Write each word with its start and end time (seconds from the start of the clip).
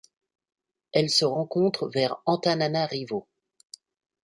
Elle 0.93 1.11
se 1.11 1.25
rencontre 1.25 1.87
vers 1.87 2.23
Antananarivo. 2.25 3.27